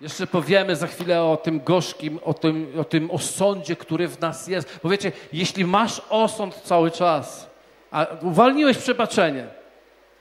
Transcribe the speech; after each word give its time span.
Jeszcze 0.00 0.26
powiemy 0.26 0.76
za 0.76 0.86
chwilę 0.86 1.22
o 1.22 1.36
tym 1.36 1.60
gorzkim, 1.64 2.18
o 2.24 2.34
tym, 2.34 2.72
o 2.80 2.84
tym 2.84 3.10
osądzie, 3.10 3.76
który 3.76 4.08
w 4.08 4.20
nas 4.20 4.48
jest. 4.48 4.80
Bo 4.82 4.88
wiecie, 4.88 5.12
jeśli 5.32 5.64
masz 5.64 6.02
osąd 6.10 6.54
cały 6.54 6.90
czas, 6.90 7.50
a 7.90 8.06
uwolniłeś 8.22 8.78
przebaczenie, 8.78 9.46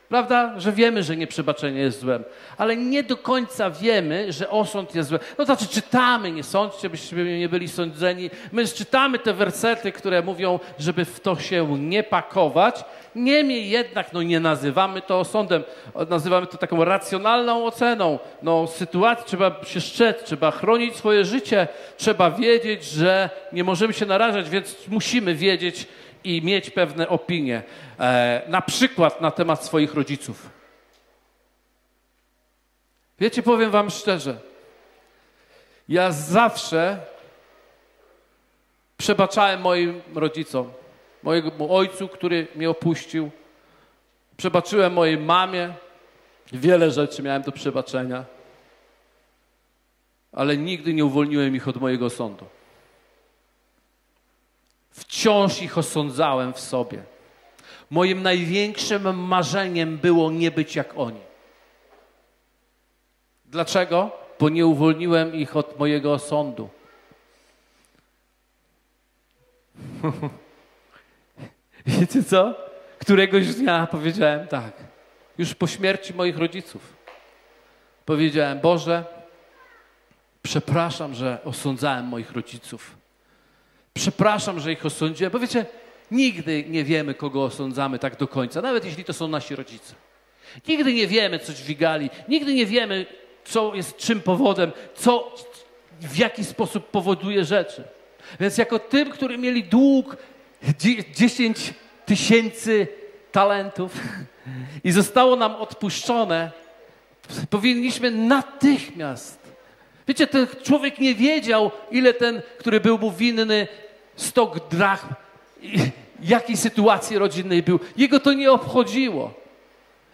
Prawda? 0.10 0.54
Że 0.58 0.72
wiemy, 0.72 1.04
że 1.04 1.18
nieprzebaczenie 1.18 1.80
jest 1.80 2.00
złem, 2.00 2.24
ale 2.58 2.78
nie 2.78 3.04
do 3.04 3.18
końca 3.18 3.70
wiemy, 3.70 4.34
że 4.34 4.50
osąd 4.50 4.96
jest 4.96 5.10
zły. 5.10 5.20
No 5.30 5.36
to 5.36 5.46
znaczy 5.46 5.68
czytamy, 5.68 6.32
nie 6.32 6.44
sądźcie, 6.44 6.90
byśmy 6.90 7.40
nie 7.40 7.50
byli 7.50 7.68
sądzeni. 7.68 8.30
My 8.52 8.68
czytamy 8.68 9.20
te 9.20 9.34
wersety, 9.34 9.92
które 9.92 10.22
mówią, 10.22 10.60
żeby 10.80 11.06
w 11.06 11.20
to 11.20 11.40
się 11.40 11.78
nie 11.80 12.04
pakować. 12.04 12.86
Niemniej 13.16 13.70
jednak 13.70 14.14
no, 14.14 14.24
nie 14.24 14.40
nazywamy 14.40 15.02
to 15.02 15.20
osądem, 15.20 15.64
nazywamy 16.10 16.48
to 16.48 16.58
taką 16.58 16.86
racjonalną 16.86 17.66
oceną. 17.66 18.20
No, 18.44 18.68
sytuacji 18.68 19.26
trzeba 19.26 19.64
się 19.64 19.82
szczec, 19.82 20.24
trzeba 20.24 20.52
chronić 20.52 20.96
swoje 20.96 21.26
życie, 21.26 21.68
trzeba 21.98 22.32
wiedzieć, 22.32 22.86
że 22.86 23.30
nie 23.54 23.64
możemy 23.64 23.94
się 23.94 24.06
narażać, 24.06 24.50
więc 24.50 24.88
musimy 24.88 25.36
wiedzieć, 25.36 25.88
i 26.26 26.42
mieć 26.42 26.70
pewne 26.70 27.10
opinie, 27.10 27.64
e, 28.00 28.42
na 28.48 28.62
przykład 28.62 29.22
na 29.22 29.32
temat 29.32 29.64
swoich 29.64 29.94
rodziców. 29.94 30.50
Wiecie, 33.20 33.44
powiem 33.44 33.72
Wam 33.72 33.90
szczerze, 33.90 34.38
ja 35.90 36.12
zawsze 36.12 37.00
przebaczałem 38.98 39.62
moim 39.62 40.02
rodzicom, 40.16 40.72
mojemu 41.24 41.76
ojcu, 41.76 42.08
który 42.08 42.48
mnie 42.56 42.70
opuścił. 42.70 43.32
Przebaczyłem 44.38 44.94
mojej 44.94 45.18
mamie. 45.18 45.74
Wiele 46.54 46.92
rzeczy 46.92 47.24
miałem 47.24 47.42
do 47.42 47.52
przebaczenia, 47.52 48.26
ale 50.32 50.58
nigdy 50.58 50.94
nie 50.94 51.06
uwolniłem 51.06 51.56
ich 51.56 51.68
od 51.68 51.78
mojego 51.78 52.10
sądu. 52.10 52.46
Wciąż 54.96 55.62
ich 55.62 55.78
osądzałem 55.78 56.54
w 56.54 56.60
sobie. 56.60 57.04
Moim 57.90 58.24
największym 58.24 59.20
marzeniem 59.20 59.98
było 59.98 60.32
nie 60.32 60.52
być 60.52 60.76
jak 60.76 60.98
oni. 60.98 61.20
Dlaczego? 63.46 64.12
Bo 64.40 64.50
nie 64.50 64.66
uwolniłem 64.66 65.36
ich 65.36 65.56
od 65.56 65.80
mojego 65.80 66.14
osądu. 66.14 66.70
Wiecie 71.86 72.24
co? 72.24 72.56
Któregoś 73.00 73.56
dnia 73.56 73.88
powiedziałem 73.92 74.48
tak, 74.48 74.74
już 75.38 75.56
po 75.56 75.68
śmierci 75.68 76.14
moich 76.14 76.38
rodziców. 76.38 76.94
Powiedziałem, 78.06 78.60
Boże, 78.60 79.06
przepraszam, 80.42 81.14
że 81.14 81.40
osądzałem 81.44 82.06
moich 82.06 82.32
rodziców. 82.32 83.05
Przepraszam, 83.98 84.60
że 84.60 84.72
ich 84.72 84.86
osądziłem, 84.86 85.32
bo 85.32 85.40
wiecie, 85.40 85.66
nigdy 86.12 86.64
nie 86.68 86.84
wiemy, 86.84 87.14
kogo 87.14 87.44
osądzamy 87.44 88.00
tak 88.00 88.18
do 88.18 88.28
końca, 88.28 88.62
nawet 88.62 88.86
jeśli 88.86 89.04
to 89.04 89.14
są 89.14 89.28
nasi 89.28 89.56
rodzice. 89.56 89.94
Nigdy 90.68 90.94
nie 90.94 91.08
wiemy, 91.08 91.40
co 91.40 91.54
dźwigali, 91.54 92.10
nigdy 92.28 92.54
nie 92.54 92.66
wiemy, 92.66 93.06
co 93.46 93.76
jest 93.76 93.98
czym 93.98 94.22
powodem, 94.22 94.72
co 94.96 95.36
w 96.02 96.18
jaki 96.18 96.46
sposób 96.46 96.90
powoduje 96.90 97.46
rzeczy. 97.46 97.84
Więc 98.40 98.58
jako 98.58 98.80
tym, 98.80 99.10
który 99.10 99.38
mieli 99.38 99.64
dług 99.64 100.18
10 101.16 101.74
tysięcy 102.06 102.88
talentów 103.32 103.92
i 104.84 104.92
zostało 104.92 105.36
nam 105.36 105.56
odpuszczone, 105.56 106.52
powinniśmy 107.50 108.12
natychmiast. 108.12 109.40
Wiecie, 110.08 110.28
ten 110.28 110.48
człowiek 110.64 111.00
nie 111.00 111.16
wiedział, 111.16 111.72
ile 111.92 112.14
ten, 112.14 112.42
który 112.58 112.80
był 112.80 112.98
mu 112.98 113.12
winny, 113.12 113.68
stok 114.16 114.70
drachm, 114.70 115.08
jakiej 116.22 116.58
sytuacji 116.58 117.18
rodzinnej 117.18 117.64
był. 117.64 117.80
Jego 117.98 118.20
to 118.20 118.34
nie 118.34 118.52
obchodziło. 118.52 119.34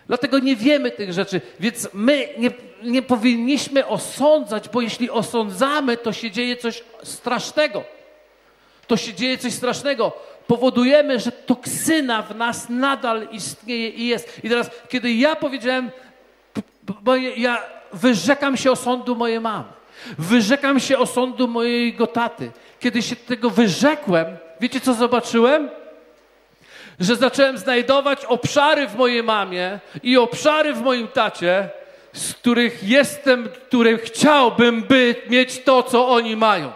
Dlatego 0.07 0.39
nie 0.39 0.55
wiemy 0.55 0.91
tych 0.91 1.13
rzeczy, 1.13 1.41
więc 1.59 1.89
my 1.93 2.29
nie, 2.37 2.51
nie 2.83 3.01
powinniśmy 3.01 3.87
osądzać, 3.87 4.69
bo 4.69 4.81
jeśli 4.81 5.09
osądzamy, 5.09 5.97
to 5.97 6.13
się 6.13 6.31
dzieje 6.31 6.57
coś 6.57 6.83
strasznego. 7.03 7.83
To 8.87 8.97
się 8.97 9.13
dzieje 9.13 9.37
coś 9.37 9.53
strasznego. 9.53 10.11
Powodujemy, 10.47 11.19
że 11.19 11.31
toksyna 11.31 12.21
w 12.21 12.35
nas 12.35 12.69
nadal 12.69 13.27
istnieje 13.31 13.89
i 13.89 14.07
jest. 14.07 14.39
I 14.43 14.49
teraz, 14.49 14.69
kiedy 14.89 15.13
ja 15.13 15.35
powiedziałem, 15.35 15.91
bo 17.01 17.15
ja 17.15 17.63
wyrzekam 17.93 18.57
się 18.57 18.71
osądu 18.71 19.15
mojej 19.15 19.39
mamy. 19.39 19.65
Wyrzekam 20.17 20.79
się 20.79 20.97
osądu 20.97 21.47
mojego 21.47 22.07
taty. 22.07 22.51
Kiedy 22.81 23.01
się 23.01 23.15
tego 23.15 23.49
wyrzekłem, 23.49 24.37
wiecie 24.59 24.79
co 24.81 24.93
zobaczyłem? 24.93 25.69
Że 26.99 27.15
zacząłem 27.15 27.57
znajdować 27.57 28.25
obszary 28.25 28.87
w 28.87 28.95
mojej 28.95 29.23
mamie 29.23 29.79
i 30.03 30.17
obszary 30.17 30.73
w 30.73 30.81
moim 30.81 31.07
tacie, 31.07 31.69
z 32.13 32.33
których 32.33 32.83
jestem, 32.83 33.49
które 33.49 33.97
chciałbym 33.97 34.83
by 34.83 35.15
mieć 35.29 35.63
to, 35.63 35.83
co 35.83 36.07
oni 36.09 36.35
mają. 36.35 36.71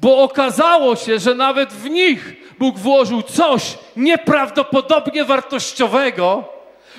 Bo 0.00 0.22
okazało 0.22 0.96
się, 0.96 1.18
że 1.18 1.34
nawet 1.34 1.72
w 1.72 1.90
nich 1.90 2.36
Bóg 2.58 2.78
włożył 2.78 3.22
coś 3.22 3.78
nieprawdopodobnie 3.96 5.24
wartościowego, 5.24 6.55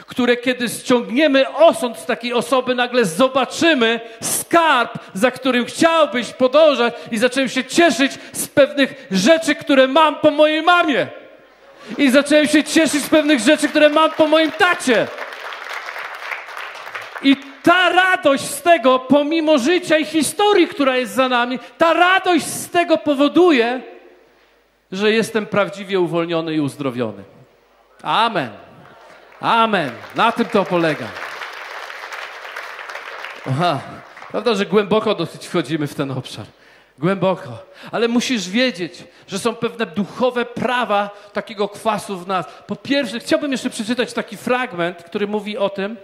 które 0.08 0.38
kiedy 0.38 0.70
ściągniemy 0.70 1.56
osąd 1.56 1.98
z 1.98 2.06
takiej 2.06 2.34
osoby, 2.34 2.76
nagle 2.76 3.06
zobaczymy 3.06 4.00
skarb, 4.22 4.94
za 5.14 5.32
którym 5.32 5.66
chciałbyś 5.66 6.34
podążać 6.34 6.94
i 7.12 7.18
zacząłem 7.18 7.50
się 7.50 7.64
cieszyć 7.64 8.12
z 8.32 8.48
pewnych 8.48 9.08
rzeczy, 9.12 9.56
które 9.56 9.88
mam 9.88 10.16
po 10.16 10.32
mojej 10.32 10.62
mamie. 10.62 11.08
I 11.98 12.10
zacząłem 12.10 12.48
się 12.48 12.64
cieszyć 12.64 13.04
z 13.04 13.10
pewnych 13.10 13.40
rzeczy, 13.40 13.70
które 13.70 13.90
mam 13.90 14.12
po 14.12 14.28
moim 14.28 14.52
tacie. 14.52 15.08
I 17.24 17.36
ta 17.64 17.90
radość 17.90 18.44
z 18.44 18.62
tego, 18.62 19.00
pomimo 19.00 19.58
życia 19.58 19.98
i 19.98 20.06
historii, 20.06 20.68
która 20.68 20.98
jest 20.98 21.14
za 21.14 21.30
nami, 21.30 21.60
ta 21.78 21.94
radość 21.94 22.46
z 22.46 22.70
tego 22.70 22.98
powoduje, 22.98 23.82
że 24.92 25.12
jestem 25.12 25.46
prawdziwie 25.46 26.00
uwolniony 26.00 26.54
i 26.54 26.60
uzdrowiony. 26.60 27.24
Amen. 28.04 28.67
Amen. 29.40 29.92
Na 30.16 30.32
tym 30.32 30.46
to 30.46 30.66
polega. 30.66 31.08
Aha. 33.50 33.80
Prawda, 34.32 34.56
że 34.56 34.66
głęboko 34.66 35.16
dosyć 35.16 35.48
wchodzimy 35.48 35.88
w 35.88 35.96
ten 35.96 36.12
obszar. 36.12 36.46
Głęboko. 37.00 37.64
Ale 37.92 38.08
musisz 38.08 38.50
wiedzieć, 38.50 39.04
że 39.28 39.40
są 39.40 39.56
pewne 39.56 39.86
duchowe 39.86 40.46
prawa 40.46 41.10
takiego 41.34 41.70
kwasu 41.70 42.20
w 42.20 42.28
nas. 42.28 42.46
Po 42.68 42.76
pierwsze, 42.76 43.20
chciałbym 43.20 43.52
jeszcze 43.52 43.70
przeczytać 43.70 44.14
taki 44.14 44.38
fragment, 44.38 45.04
który 45.04 45.28
mówi 45.28 45.58
o 45.58 45.70
tym. 45.70 45.98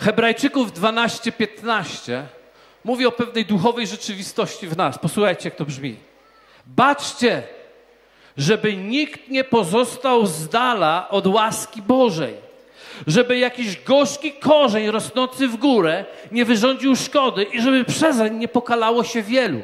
Hebrajczyków 0.00 0.72
12:15 0.72 2.22
mówi 2.84 3.06
o 3.06 3.12
pewnej 3.12 3.44
duchowej 3.44 3.86
rzeczywistości 3.86 4.68
w 4.68 4.76
nas. 4.76 4.98
Posłuchajcie, 4.98 5.48
jak 5.48 5.58
to 5.58 5.64
brzmi. 5.64 5.96
Baczcie, 6.76 7.42
żeby 8.36 8.76
nikt 8.76 9.28
nie 9.28 9.44
pozostał 9.44 10.26
z 10.26 10.48
dala 10.48 11.08
od 11.10 11.26
łaski 11.26 11.82
Bożej. 11.82 12.34
Żeby 13.06 13.38
jakiś 13.38 13.82
gorzki 13.82 14.32
korzeń 14.32 14.90
rosnący 14.90 15.48
w 15.48 15.56
górę 15.56 16.04
nie 16.32 16.44
wyrządził 16.44 16.96
szkody 16.96 17.44
i 17.44 17.60
żeby 17.60 17.84
przezeń 17.84 18.36
nie 18.36 18.48
pokalało 18.48 19.04
się 19.04 19.22
wielu. 19.22 19.60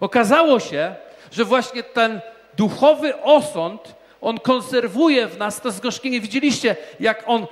Okazało 0.00 0.60
się, 0.60 0.94
że 1.32 1.44
właśnie 1.44 1.82
ten 1.82 2.20
duchowy 2.56 3.22
osąd, 3.22 3.94
on 4.20 4.40
konserwuje 4.40 5.26
w 5.26 5.38
nas 5.38 5.60
to 5.60 5.70
zgorzkienie. 5.70 6.20
Widzieliście, 6.20 6.76
jak 7.00 7.24
on 7.26 7.46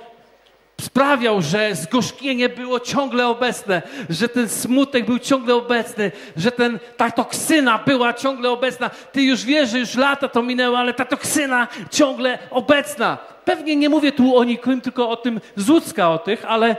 sprawiał, 0.81 1.41
że 1.41 1.75
zgorzkienie 1.75 2.49
było 2.49 2.79
ciągle 2.79 3.27
obecne, 3.27 3.81
że 4.09 4.29
ten 4.29 4.49
smutek 4.49 5.05
był 5.05 5.19
ciągle 5.19 5.55
obecny, 5.55 6.11
że 6.37 6.51
ten, 6.51 6.79
ta 6.97 7.11
toksyna 7.11 7.79
była 7.85 8.13
ciągle 8.13 8.49
obecna. 8.49 8.89
Ty 8.89 9.21
już 9.21 9.45
wiesz, 9.45 9.69
że 9.69 9.79
już 9.79 9.95
lata 9.95 10.27
to 10.27 10.41
minęło, 10.41 10.77
ale 10.79 10.93
ta 10.93 11.05
toksyna 11.05 11.67
ciągle 11.91 12.39
obecna. 12.51 13.17
Pewnie 13.45 13.75
nie 13.75 13.89
mówię 13.89 14.11
tu 14.11 14.37
o 14.37 14.43
nikim, 14.43 14.81
tylko 14.81 15.09
o 15.09 15.15
tym 15.15 15.41
z 15.55 15.69
Łódzka, 15.69 16.09
o 16.09 16.17
tych, 16.17 16.45
ale, 16.45 16.75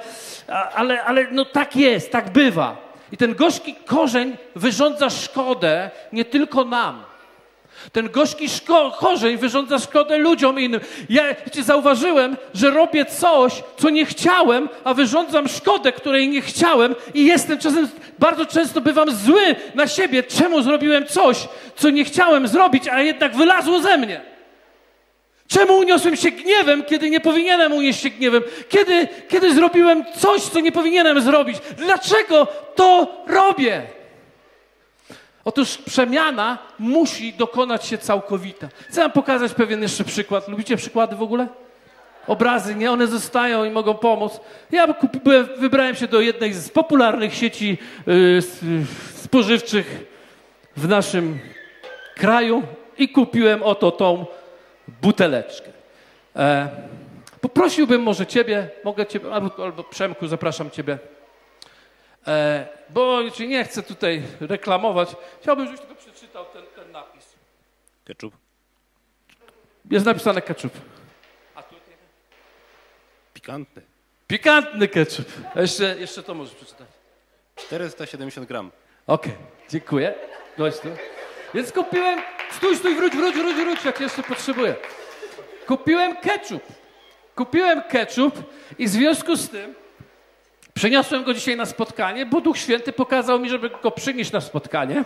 ale, 0.75 1.05
ale 1.05 1.27
no 1.31 1.45
tak 1.45 1.77
jest, 1.77 2.13
tak 2.13 2.31
bywa. 2.31 2.77
I 3.13 3.17
ten 3.17 3.35
gorzki 3.35 3.75
korzeń 3.75 4.37
wyrządza 4.57 5.11
szkodę 5.11 5.91
nie 6.13 6.25
tylko 6.25 6.65
nam, 6.65 7.03
ten 7.93 8.09
gorzki 8.11 8.49
szko- 8.49 8.93
korzeń 8.99 9.37
wyrządza 9.37 9.79
szkodę 9.79 10.19
ludziom 10.19 10.61
innym. 10.61 10.81
Ja 11.09 11.23
zauważyłem, 11.63 12.37
że 12.55 12.71
robię 12.71 13.05
coś, 13.05 13.63
co 13.77 13.91
nie 13.91 14.07
chciałem, 14.07 14.69
a 14.85 14.95
wyrządzam 14.95 15.49
szkodę, 15.49 15.93
której 15.93 16.29
nie 16.29 16.41
chciałem 16.41 16.95
i 17.15 17.25
jestem 17.27 17.59
czasem, 17.59 17.89
bardzo 18.19 18.47
często 18.47 18.81
bywam 18.81 19.11
zły 19.11 19.57
na 19.75 19.87
siebie. 19.87 20.23
Czemu 20.23 20.63
zrobiłem 20.63 21.07
coś, 21.07 21.49
co 21.77 21.91
nie 21.91 22.05
chciałem 22.05 22.49
zrobić, 22.49 22.89
a 22.89 23.01
jednak 23.03 23.37
wylazło 23.37 23.81
ze 23.81 23.99
mnie? 23.99 24.21
Czemu 25.49 25.79
uniosłem 25.79 26.17
się 26.17 26.31
gniewem, 26.31 26.83
kiedy 26.83 27.11
nie 27.11 27.21
powinienem 27.21 27.73
unieść 27.73 28.01
się 28.03 28.11
gniewem? 28.11 28.43
Kiedy, 28.69 29.09
kiedy 29.29 29.55
zrobiłem 29.55 30.05
coś, 30.19 30.43
co 30.43 30.61
nie 30.61 30.73
powinienem 30.73 31.21
zrobić? 31.21 31.57
Dlaczego 31.77 32.47
to 32.75 33.17
robię? 33.27 33.83
Otóż 35.45 35.79
przemiana 35.79 36.59
musi 36.79 37.33
dokonać 37.33 37.87
się 37.87 37.99
całkowita. 37.99 38.69
Chcę 38.89 39.01
wam 39.01 39.13
pokazać 39.13 39.55
pewien 39.55 39.83
jeszcze 39.83 40.05
przykład. 40.05 40.49
Lubicie 40.49 40.77
przykłady 40.77 41.17
w 41.17 41.23
ogóle? 41.23 41.49
Obrazy, 42.27 42.75
nie? 42.75 42.93
One 42.93 43.07
zostają 43.07 43.65
i 43.65 43.71
mogą 43.71 43.95
pomóc. 43.95 44.41
Ja 44.73 44.87
wybrałem 45.59 45.95
się 45.95 46.09
do 46.09 46.21
jednej 46.21 46.53
z 46.53 46.69
popularnych 46.69 47.35
sieci 47.35 47.79
yy, 48.07 48.43
spożywczych 49.15 50.05
w 50.77 50.89
naszym 50.89 51.39
kraju 52.15 52.63
i 52.99 53.09
kupiłem 53.09 53.63
oto 53.63 53.91
tą 53.91 54.27
buteleczkę. 55.03 55.71
E, 56.37 56.69
poprosiłbym 57.41 58.03
może 58.03 58.27
ciebie, 58.27 58.69
mogę 58.85 59.07
ciebie, 59.07 59.33
albo, 59.33 59.65
albo 59.65 59.85
Przemku, 59.85 60.27
zapraszam 60.27 60.71
ciebie. 60.71 60.99
E, 62.27 62.67
bo 62.91 63.21
nie 63.49 63.65
chcę 63.65 63.83
tutaj 63.83 64.23
reklamować. 64.41 65.09
Chciałbym, 65.43 65.67
żebyś 65.67 65.81
tylko 65.81 65.95
przeczytał 65.95 66.45
ten, 66.45 66.63
ten 66.77 66.93
napis. 66.93 67.35
Ketchup. 68.05 68.35
Jest 69.91 70.07
napisane 70.07 70.43
ketchup. 70.43 70.73
A 71.55 71.63
tu 71.63 71.75
Pikantny. 73.35 73.83
Pikantny 74.27 74.89
ketchup. 74.89 75.29
A 75.55 75.61
jeszcze, 75.61 75.97
jeszcze 75.99 76.23
to 76.23 76.35
możesz 76.35 76.55
przeczytać. 76.55 76.89
470 77.57 78.49
gram. 78.49 78.71
Okej, 79.07 79.33
dziękuję. 79.71 80.15
Chodź 80.57 80.81
tu. 80.81 80.89
Więc 81.55 81.73
kupiłem, 81.73 82.21
stój, 82.57 82.77
stój, 82.77 82.95
wróć, 82.95 83.17
wróć, 83.17 83.35
wróć, 83.35 83.57
wróć, 83.57 83.85
jak 83.85 84.01
jeszcze 84.01 84.23
potrzebuję. 84.23 84.75
Kupiłem 85.67 86.17
ketchup. 86.17 86.63
Kupiłem 87.35 87.83
ketchup 87.83 88.35
i 88.79 88.87
w 88.87 88.91
związku 88.91 89.37
z 89.37 89.51
tym 89.51 89.75
Przyniosłem 90.75 91.25
go 91.25 91.35
dzisiaj 91.35 91.57
na 91.57 91.67
spotkanie, 91.67 92.27
bo 92.27 92.41
Duch 92.41 92.59
Święty 92.59 92.93
pokazał 92.93 93.41
mi, 93.41 93.51
żeby 93.51 93.71
go 93.83 93.91
przynieść 93.91 94.33
na 94.33 94.41
spotkanie 94.41 95.05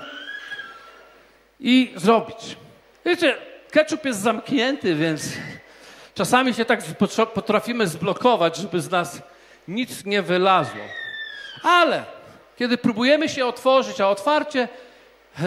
i 1.61 1.93
zrobić. 1.97 2.56
Wiecie, 3.05 3.37
ketchup 3.70 4.05
jest 4.05 4.20
zamknięty, 4.20 4.94
więc 4.94 5.23
czasami 6.15 6.55
się 6.55 6.65
tak 6.65 6.81
potrafimy 7.35 7.87
zblokować, 7.87 8.56
żeby 8.56 8.81
z 8.81 8.91
nas 8.91 9.23
nic 9.69 10.05
nie 10.05 10.23
wylazło. 10.23 10.81
Ale 11.62 12.05
kiedy 12.56 12.79
próbujemy 12.79 13.29
się 13.29 13.47
otworzyć, 13.47 14.00
a 14.00 14.09
otwarcie 14.09 14.69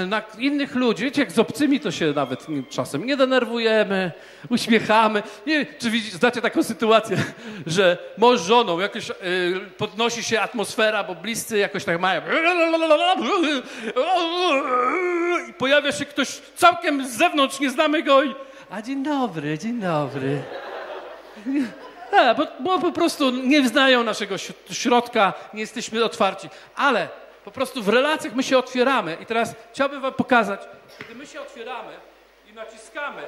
na 0.07 0.21
innych 0.38 0.75
ludzi. 0.75 1.03
Wiecie, 1.03 1.21
jak 1.21 1.31
z 1.31 1.39
obcymi 1.39 1.79
to 1.79 1.91
się 1.91 2.13
nawet 2.15 2.47
czasem 2.69 3.05
nie 3.05 3.17
denerwujemy, 3.17 4.11
uśmiechamy. 4.49 5.23
Nie, 5.47 5.65
czy 5.65 5.89
widzicie, 5.89 6.17
znacie 6.17 6.41
taką 6.41 6.63
sytuację, 6.63 7.17
że 7.65 7.97
mąż 8.17 8.41
żoną, 8.41 8.79
jakoś 8.79 9.07
yy, 9.07 9.13
podnosi 9.77 10.23
się 10.23 10.41
atmosfera, 10.41 11.03
bo 11.03 11.15
bliscy 11.15 11.57
jakoś 11.57 11.85
tak 11.85 11.99
mają 11.99 12.21
i 15.49 15.53
pojawia 15.53 15.91
się 15.91 16.05
ktoś 16.05 16.27
całkiem 16.55 17.07
z 17.07 17.17
zewnątrz, 17.17 17.59
nie 17.59 17.69
znamy 17.69 18.03
go 18.03 18.23
i 18.23 18.35
a 18.69 18.81
dzień 18.81 19.03
dobry, 19.03 19.57
dzień 19.57 19.79
dobry. 19.79 20.41
A, 22.11 22.33
bo, 22.33 22.47
bo 22.59 22.79
po 22.79 22.91
prostu 22.91 23.31
nie 23.31 23.67
znają 23.67 24.03
naszego 24.03 24.35
środka, 24.71 25.33
nie 25.53 25.61
jesteśmy 25.61 26.05
otwarci. 26.05 26.49
Ale 26.75 27.09
po 27.45 27.51
prostu 27.51 27.83
w 27.83 27.89
relacjach 27.89 28.33
my 28.33 28.43
się 28.43 28.57
otwieramy. 28.57 29.17
I 29.21 29.25
teraz 29.25 29.55
chciałbym 29.73 30.01
wam 30.01 30.13
pokazać, 30.13 30.61
kiedy 30.97 31.15
my 31.15 31.27
się 31.27 31.41
otwieramy 31.41 31.93
i 32.49 32.53
naciskamy. 32.53 33.21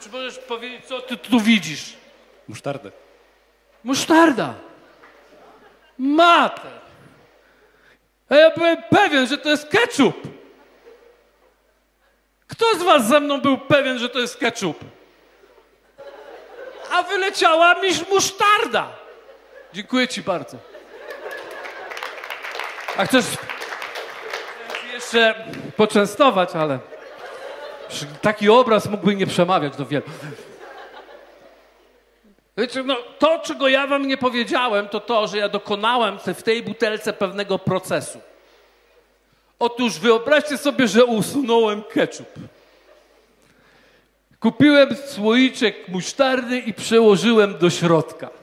Czy 0.00 0.08
możesz 0.08 0.38
powiedzieć, 0.38 0.86
co 0.86 1.00
ty 1.00 1.16
tu 1.16 1.40
widzisz? 1.40 1.96
Musztardę. 2.48 2.90
Musztarda. 3.84 4.54
Matę. 5.98 6.70
A 8.28 8.34
ja 8.34 8.50
byłem 8.50 8.76
pewien, 8.90 9.26
że 9.26 9.38
to 9.38 9.48
jest 9.48 9.68
ketchup. 9.68 10.16
Kto 12.46 12.64
z 12.78 12.82
was 12.82 13.08
ze 13.08 13.20
mną 13.20 13.40
był 13.40 13.58
pewien, 13.58 13.98
że 13.98 14.08
to 14.08 14.18
jest 14.18 14.36
ketchup? 14.36 14.84
A 16.92 17.02
wyleciała 17.02 17.74
mi 17.74 17.88
musztarda. 18.10 18.99
Dziękuję 19.72 20.08
Ci 20.08 20.22
bardzo. 20.22 20.56
A 22.96 23.06
chcesz 23.06 23.24
jeszcze 24.94 25.34
poczęstować, 25.76 26.50
ale 26.54 26.78
taki 28.22 28.48
obraz 28.48 28.88
mógłby 28.88 29.14
nie 29.14 29.26
przemawiać 29.26 29.76
do 29.76 29.86
wielu. 29.86 30.06
Wiecie, 32.56 32.82
no, 32.82 32.96
to, 33.18 33.38
czego 33.38 33.68
ja 33.68 33.86
wam 33.86 34.06
nie 34.06 34.16
powiedziałem, 34.16 34.88
to 34.88 35.00
to, 35.00 35.28
że 35.28 35.38
ja 35.38 35.48
dokonałem 35.48 36.18
w 36.18 36.42
tej 36.42 36.62
butelce 36.62 37.12
pewnego 37.12 37.58
procesu. 37.58 38.20
Otóż 39.58 39.98
wyobraźcie 39.98 40.58
sobie, 40.58 40.88
że 40.88 41.04
usunąłem 41.04 41.82
ketchup. 41.82 42.28
Kupiłem 44.40 44.96
słoiczek 44.96 45.88
musztardy 45.88 46.58
i 46.58 46.74
przełożyłem 46.74 47.58
do 47.58 47.70
środka. 47.70 48.39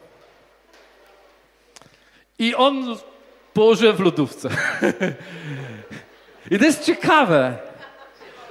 I 2.40 2.56
on 2.56 2.98
położyłem 3.54 3.96
w 3.96 4.00
lodówce. 4.00 4.50
I 6.52 6.60
to 6.60 6.66
jest 6.66 6.84
ciekawe, 6.84 7.58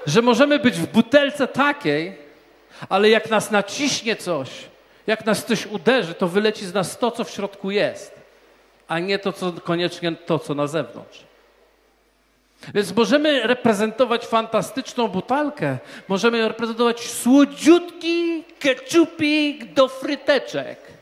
że 0.06 0.22
możemy 0.22 0.58
być 0.58 0.74
w 0.74 0.86
butelce 0.86 1.48
takiej, 1.48 2.18
ale 2.88 3.10
jak 3.10 3.30
nas 3.30 3.50
naciśnie 3.50 4.16
coś, 4.16 4.48
jak 5.06 5.26
nas 5.26 5.44
coś 5.44 5.66
uderzy, 5.66 6.14
to 6.14 6.28
wyleci 6.28 6.66
z 6.66 6.74
nas 6.74 6.98
to, 6.98 7.10
co 7.10 7.24
w 7.24 7.30
środku 7.30 7.70
jest, 7.70 8.20
a 8.88 8.98
nie 8.98 9.18
to, 9.18 9.32
co 9.32 9.52
koniecznie 9.52 10.12
to, 10.12 10.38
co 10.38 10.54
na 10.54 10.66
zewnątrz. 10.66 11.24
Więc 12.74 12.96
możemy 12.96 13.46
reprezentować 13.46 14.26
fantastyczną 14.26 15.08
butelkę, 15.08 15.78
możemy 16.08 16.48
reprezentować 16.48 17.10
słodziutki 17.10 18.44
keczupik 18.58 19.72
do 19.72 19.88
fryteczek 19.88 20.95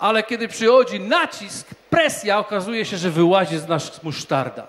ale 0.00 0.22
kiedy 0.22 0.48
przychodzi 0.48 1.00
nacisk, 1.00 1.66
presja, 1.90 2.38
okazuje 2.38 2.84
się, 2.84 2.96
że 2.96 3.10
wyłazi 3.10 3.58
z 3.58 3.68
nas 3.68 4.02
musztarda. 4.02 4.66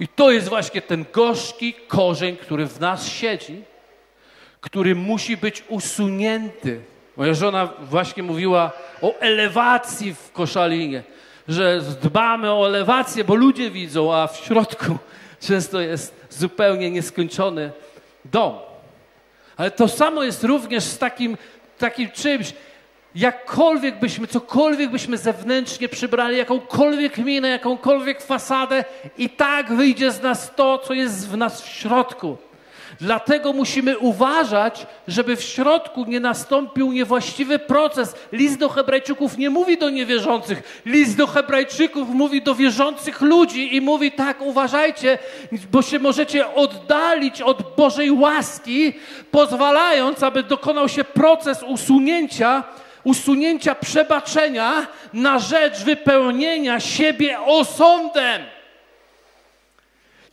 I 0.00 0.08
to 0.08 0.30
jest 0.30 0.48
właśnie 0.48 0.82
ten 0.82 1.04
gorzki 1.12 1.74
korzeń, 1.74 2.36
który 2.36 2.66
w 2.66 2.80
nas 2.80 3.08
siedzi, 3.08 3.62
który 4.60 4.94
musi 4.94 5.36
być 5.36 5.64
usunięty. 5.68 6.80
Moja 7.16 7.34
żona 7.34 7.68
właśnie 7.80 8.22
mówiła 8.22 8.72
o 9.02 9.18
elewacji 9.20 10.14
w 10.14 10.32
koszalinie, 10.32 11.02
że 11.48 11.80
dbamy 12.02 12.52
o 12.52 12.66
elewację, 12.66 13.24
bo 13.24 13.34
ludzie 13.34 13.70
widzą, 13.70 14.14
a 14.14 14.26
w 14.26 14.36
środku 14.36 14.98
często 15.48 15.80
jest 15.80 16.26
zupełnie 16.30 16.90
nieskończony 16.90 17.72
dom. 18.24 18.58
Ale 19.56 19.70
to 19.70 19.88
samo 19.88 20.22
jest 20.22 20.44
również 20.44 20.84
z 20.84 20.98
takim, 20.98 21.36
takim 21.78 22.10
czymś, 22.10 22.52
jakkolwiek 23.14 23.98
byśmy, 23.98 24.26
cokolwiek 24.26 24.90
byśmy 24.90 25.18
zewnętrznie 25.18 25.88
przybrali, 25.88 26.36
jakąkolwiek 26.36 27.18
minę, 27.18 27.48
jakąkolwiek 27.48 28.22
fasadę, 28.22 28.84
i 29.18 29.30
tak 29.30 29.72
wyjdzie 29.72 30.10
z 30.10 30.22
nas 30.22 30.52
to, 30.56 30.78
co 30.78 30.94
jest 30.94 31.28
w 31.28 31.36
nas 31.36 31.62
w 31.62 31.68
środku. 31.68 32.36
Dlatego 33.00 33.52
musimy 33.52 33.98
uważać, 33.98 34.86
żeby 35.08 35.36
w 35.36 35.42
środku 35.42 36.04
nie 36.04 36.20
nastąpił 36.20 36.92
niewłaściwy 36.92 37.58
proces. 37.58 38.14
List 38.32 38.58
do 38.58 38.68
Hebrajczyków 38.68 39.38
nie 39.38 39.50
mówi 39.50 39.78
do 39.78 39.90
niewierzących. 39.90 40.82
List 40.86 41.16
do 41.16 41.26
Hebrajczyków 41.26 42.08
mówi 42.08 42.42
do 42.42 42.54
wierzących 42.54 43.20
ludzi 43.20 43.76
i 43.76 43.80
mówi 43.80 44.12
tak, 44.12 44.42
uważajcie, 44.42 45.18
bo 45.72 45.82
się 45.82 45.98
możecie 45.98 46.54
oddalić 46.54 47.42
od 47.42 47.76
Bożej 47.76 48.10
łaski, 48.10 48.92
pozwalając, 49.30 50.22
aby 50.22 50.42
dokonał 50.42 50.88
się 50.88 51.04
proces 51.04 51.62
usunięcia 51.62 52.64
usunięcia 53.04 53.74
przebaczenia 53.74 54.86
na 55.12 55.38
rzecz 55.38 55.78
wypełnienia 55.84 56.80
siebie 56.80 57.40
osądem. 57.40 58.42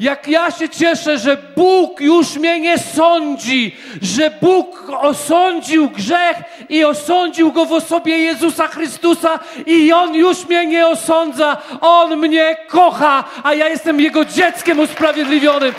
Jak 0.01 0.27
ja 0.27 0.51
się 0.51 0.69
cieszę, 0.69 1.17
że 1.17 1.37
Bóg 1.55 1.99
już 1.99 2.35
mnie 2.35 2.59
nie 2.59 2.77
sądzi, 2.77 3.75
że 4.01 4.31
Bóg 4.41 4.89
osądził 5.01 5.89
grzech 5.89 6.37
i 6.69 6.83
osądził 6.83 7.51
go 7.51 7.65
w 7.65 7.73
osobie 7.73 8.17
Jezusa 8.17 8.67
Chrystusa 8.67 9.39
i 9.65 9.93
On 9.93 10.15
już 10.15 10.45
mnie 10.45 10.65
nie 10.65 10.87
osądza. 10.87 11.57
On 11.81 12.17
mnie 12.17 12.57
kocha, 12.67 13.23
a 13.43 13.53
ja 13.53 13.69
jestem 13.69 13.99
Jego 13.99 14.25
dzieckiem 14.25 14.79
usprawiedliwionym, 14.79 15.73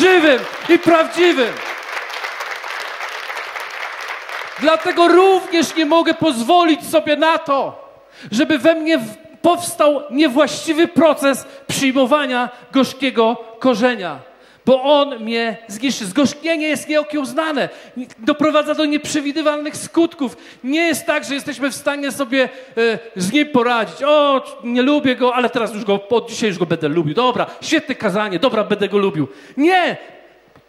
żywym 0.00 0.38
i 0.68 0.78
prawdziwym. 0.78 1.52
Dlatego 4.60 5.08
również 5.08 5.76
nie 5.76 5.86
mogę 5.86 6.14
pozwolić 6.14 6.86
sobie 6.86 7.16
na 7.16 7.38
to, 7.38 7.88
żeby 8.30 8.58
we 8.58 8.74
mnie 8.74 8.98
powstał 9.42 10.02
niewłaściwy 10.10 10.88
proces 10.88 11.46
przyjmowania 11.66 12.48
gorzkiego 12.72 13.36
korzenia. 13.58 14.18
bo 14.66 14.82
On 14.82 15.18
mnie 15.18 15.56
zniszczy. 15.68 16.06
Zgorzknienie 16.06 16.68
jest 16.68 16.88
nieokiełznane, 16.88 17.68
doprowadza 18.18 18.74
do 18.74 18.84
nieprzewidywalnych 18.84 19.76
skutków. 19.76 20.36
Nie 20.64 20.80
jest 20.80 21.06
tak, 21.06 21.24
że 21.24 21.34
jesteśmy 21.34 21.70
w 21.70 21.74
stanie 21.74 22.12
sobie 22.12 22.48
e, 22.76 22.98
z 23.16 23.32
Nim 23.32 23.48
poradzić. 23.48 24.02
O, 24.02 24.44
nie 24.64 24.82
lubię 24.82 25.16
Go, 25.16 25.34
ale 25.34 25.50
teraz 25.50 25.74
już 25.74 25.84
Go, 25.84 26.08
od 26.08 26.30
dzisiaj 26.30 26.48
już 26.48 26.58
Go 26.58 26.66
będę 26.66 26.88
lubił. 26.88 27.14
Dobra, 27.14 27.46
świetne 27.60 27.94
kazanie, 27.94 28.38
dobra, 28.38 28.64
będę 28.64 28.88
Go 28.88 28.98
lubił. 28.98 29.28
Nie! 29.56 29.96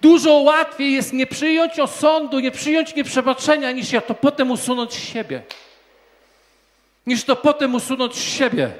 Dużo 0.02 0.34
łatwiej 0.34 0.94
jest 0.94 1.14
nie 1.14 1.28
przyjąć 1.28 1.80
osądu, 1.80 2.40
nie 2.40 2.52
przyjąć 2.52 2.96
nieprzebaczenia, 2.96 3.72
niż 3.72 3.92
ja 3.92 4.02
to 4.02 4.14
potem 4.14 4.52
usunąć 4.52 4.94
z 4.94 5.04
siebie. 5.14 5.42
Niż 7.08 7.24
to 7.24 7.36
potem 7.36 7.76
usunąć 7.76 8.16
z 8.16 8.22
siebie. 8.22 8.72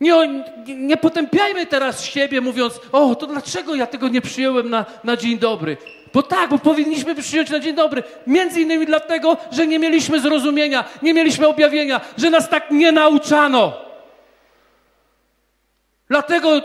Nie, 0.00 0.44
nie 0.66 0.96
potępiajmy 0.96 1.66
teraz 1.66 2.04
siebie, 2.04 2.40
mówiąc, 2.40 2.80
o, 2.92 3.14
to 3.14 3.26
dlaczego 3.26 3.74
ja 3.74 3.86
tego 3.86 4.08
nie 4.08 4.20
przyjąłem 4.20 4.70
na, 4.70 4.86
na 5.04 5.16
dzień 5.16 5.38
dobry? 5.38 5.76
Bo 6.14 6.22
tak, 6.22 6.50
bo 6.50 6.58
powinniśmy 6.58 7.14
przyjąć 7.14 7.50
na 7.50 7.60
dzień 7.60 7.74
dobry. 7.74 8.02
Między 8.26 8.60
innymi 8.60 8.86
dlatego, 8.86 9.36
że 9.50 9.66
nie 9.66 9.78
mieliśmy 9.78 10.20
zrozumienia, 10.20 10.84
nie 11.02 11.14
mieliśmy 11.14 11.48
objawienia, 11.48 12.00
że 12.16 12.30
nas 12.30 12.48
tak 12.48 12.70
nie 12.70 12.92
nauczano. 12.92 13.72
Dlatego 16.08 16.62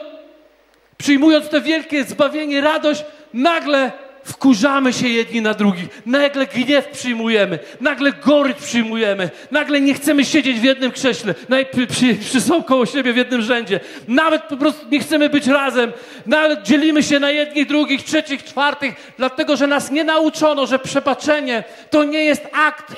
przyjmując 0.99 1.49
to 1.49 1.61
wielkie 1.61 2.03
zbawienie, 2.03 2.61
radość, 2.61 3.05
nagle 3.33 3.91
wkurzamy 4.23 4.93
się 4.93 5.07
jedni 5.07 5.41
na 5.41 5.53
drugich, 5.53 6.01
nagle 6.05 6.47
gniew 6.47 6.87
przyjmujemy, 6.87 7.59
nagle 7.81 8.13
goryt 8.13 8.57
przyjmujemy, 8.57 9.29
nagle 9.51 9.81
nie 9.81 9.93
chcemy 9.93 10.25
siedzieć 10.25 10.59
w 10.59 10.63
jednym 10.63 10.91
krześle, 10.91 11.35
przy, 11.71 11.87
przy, 11.87 12.15
przy 12.15 12.41
są 12.41 12.63
koło 12.63 12.85
siebie 12.85 13.13
w 13.13 13.17
jednym 13.17 13.41
rzędzie, 13.41 13.79
nawet 14.07 14.41
po 14.41 14.57
prostu 14.57 14.85
nie 14.91 14.99
chcemy 14.99 15.29
być 15.29 15.47
razem, 15.47 15.91
nawet 16.25 16.63
dzielimy 16.63 17.03
się 17.03 17.19
na 17.19 17.31
jednych, 17.31 17.67
drugich, 17.67 18.03
trzecich, 18.03 18.43
czwartych, 18.43 19.13
dlatego 19.17 19.57
że 19.57 19.67
nas 19.67 19.91
nie 19.91 20.03
nauczono, 20.03 20.67
że 20.67 20.79
przebaczenie 20.79 21.63
to 21.89 22.03
nie 22.03 22.23
jest 22.23 22.47
akt 22.53 22.95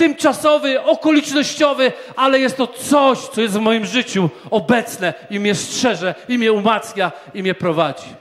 tymczasowy, 0.00 0.82
okolicznościowy, 0.82 1.92
ale 2.16 2.40
jest 2.40 2.56
to 2.56 2.66
coś, 2.66 3.18
co 3.18 3.40
jest 3.40 3.54
w 3.54 3.60
moim 3.60 3.86
życiu 3.86 4.30
obecne 4.50 5.14
i 5.30 5.40
mnie 5.40 5.54
strzeże, 5.54 6.14
i 6.28 6.38
mnie 6.38 6.52
umacnia, 6.52 7.12
i 7.34 7.42
mnie 7.42 7.54
prowadzi. 7.54 8.14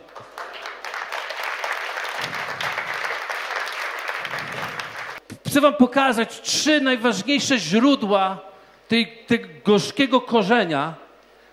Chcę 5.48 5.62
Wam 5.62 5.74
pokazać 5.74 6.42
trzy 6.42 6.82
najważniejsze 6.82 7.60
źródła 7.60 8.38
tej, 8.88 9.18
tego 9.28 9.48
gorzkiego 9.66 10.22
korzenia, 10.22 10.94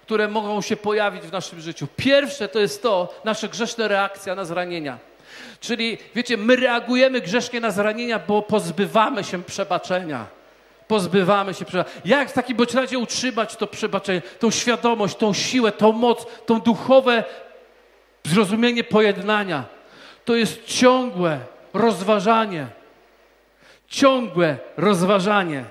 które 0.03 0.29
mogą 0.29 0.61
się 0.61 0.77
pojawić 0.77 1.23
w 1.23 1.33
naszym 1.33 1.61
życiu. 1.61 1.87
Pierwsze 1.97 2.49
to 2.49 2.59
jest 2.59 2.83
to, 2.83 3.15
nasza 3.25 3.49
grzeszna 3.49 3.89
reakcja 3.89 4.35
na 4.35 4.45
zranienia. 4.45 4.99
Czyli, 5.61 5.99
wiecie, 6.15 6.37
my 6.37 6.57
reagujemy 6.57 7.21
grzesznie 7.21 7.61
na 7.61 7.71
zranienia, 7.71 8.19
bo 8.19 8.43
pozbywamy 8.43 9.25
się 9.25 9.43
przebaczenia. 9.43 10.27
Pozbywamy 10.89 11.55
się 11.55 11.65
przebaczenia. 11.65 12.01
Jak 12.05 12.31
w 12.31 12.33
takim 12.33 12.57
bądź 12.57 12.75
razie 12.75 12.99
utrzymać 12.99 13.57
to 13.57 13.67
przebaczenie, 13.67 14.23
tą 14.39 14.51
świadomość, 14.51 15.17
tą 15.17 15.33
siłę, 15.33 15.73
tą 15.73 15.93
moc, 15.93 16.27
tą 16.47 16.61
duchowe 16.61 17.25
zrozumienie 18.25 18.85
pojednania? 18.85 19.65
To 20.25 20.35
jest 20.35 20.65
ciągłe 20.65 21.39
rozważanie. 21.75 22.67
Ciągłe 23.89 24.59
rozważanie. 24.77 25.65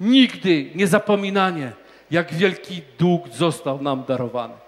Nigdy 0.00 0.70
nie 0.74 0.86
zapominanie, 0.86 1.72
jak 2.10 2.34
wielki 2.34 2.82
dług 2.98 3.28
został 3.28 3.82
nam 3.82 4.04
darowany. 4.04 4.61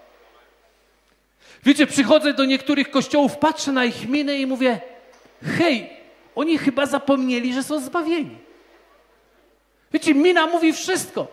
Wiecie, 1.65 1.87
przychodzę 1.87 2.33
do 2.33 2.45
niektórych 2.45 2.91
kościołów, 2.91 3.37
patrzę 3.37 3.71
na 3.71 3.85
ich 3.85 4.09
minę 4.09 4.37
i 4.37 4.45
mówię: 4.45 4.79
hej, 5.57 5.89
oni 6.35 6.57
chyba 6.57 6.85
zapomnieli, 6.85 7.53
że 7.53 7.63
są 7.63 7.79
zbawieni. 7.79 8.37
Wiecie, 9.93 10.13
mina 10.13 10.47
mówi 10.47 10.73
wszystko. 10.73 11.27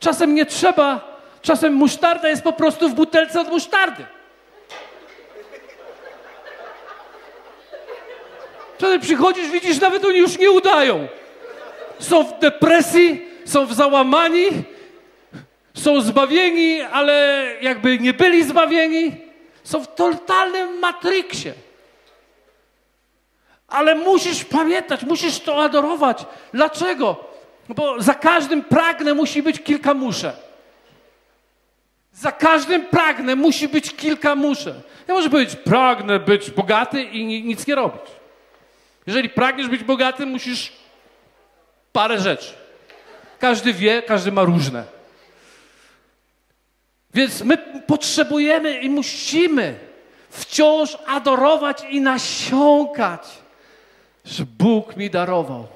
Czasem 0.00 0.34
nie 0.34 0.46
trzeba, 0.46 1.18
czasem 1.42 1.74
musztarda 1.74 2.28
jest 2.28 2.42
po 2.42 2.52
prostu 2.52 2.88
w 2.88 2.94
butelce 2.94 3.40
od 3.40 3.48
musztardy. 3.48 4.04
Czasem 8.78 9.00
przychodzisz, 9.00 9.50
widzisz, 9.50 9.80
nawet 9.80 10.04
oni 10.04 10.18
już 10.18 10.38
nie 10.38 10.50
udają. 10.50 11.08
Są 11.98 12.24
w 12.24 12.38
depresji, 12.38 13.28
są 13.44 13.66
w 13.66 13.74
załamani, 13.74 14.46
są 15.74 16.00
zbawieni, 16.00 16.80
ale 16.82 17.46
jakby 17.60 17.98
nie 17.98 18.12
byli 18.12 18.44
zbawieni. 18.44 19.29
Są 19.70 19.84
w 19.84 19.94
totalnym 19.94 20.78
matryksie. 20.78 21.52
Ale 23.68 23.94
musisz 23.94 24.44
pamiętać, 24.44 25.02
musisz 25.02 25.40
to 25.40 25.62
adorować. 25.62 26.24
Dlaczego? 26.52 27.24
Bo 27.68 28.02
za 28.02 28.14
każdym 28.14 28.62
pragnę 28.62 29.14
musi 29.14 29.42
być 29.42 29.62
kilka 29.62 29.94
muszę. 29.94 30.32
Za 32.12 32.32
każdym 32.32 32.86
pragnę 32.86 33.36
musi 33.36 33.68
być 33.68 33.96
kilka 33.96 34.34
muszę. 34.34 34.74
Ja 35.08 35.14
może 35.14 35.30
powiedzieć, 35.30 35.56
pragnę 35.64 36.20
być 36.20 36.50
bogaty 36.50 37.02
i 37.02 37.44
nic 37.44 37.66
nie 37.66 37.74
robić. 37.74 38.02
Jeżeli 39.06 39.28
pragniesz 39.28 39.68
być 39.68 39.84
bogaty, 39.84 40.26
musisz 40.26 40.72
parę 41.92 42.20
rzeczy. 42.20 42.52
Każdy 43.38 43.72
wie, 43.72 44.02
każdy 44.02 44.32
ma 44.32 44.42
różne. 44.42 44.99
Więc 47.14 47.42
my 47.42 47.58
potrzebujemy 47.86 48.80
i 48.80 48.90
musimy 48.90 49.78
wciąż 50.30 50.98
adorować 51.06 51.82
i 51.90 52.00
nasiąkać, 52.00 53.28
że 54.24 54.44
Bóg 54.46 54.96
mi 54.96 55.10
darował. 55.10 55.66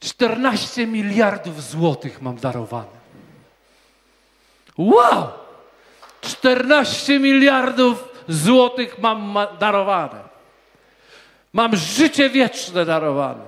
14 0.00 0.86
miliardów 0.86 1.62
złotych 1.62 2.22
mam 2.22 2.36
darowane. 2.36 2.96
Wow! 4.78 5.28
14 6.20 7.18
miliardów 7.18 8.08
złotych 8.28 8.98
mam 8.98 9.38
darowane. 9.58 10.20
Mam 11.52 11.76
życie 11.76 12.30
wieczne 12.30 12.84
darowane. 12.84 13.44